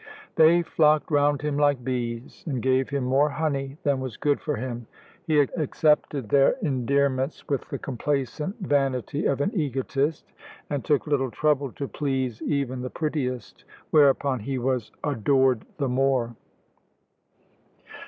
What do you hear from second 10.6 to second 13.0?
and took little trouble to please even the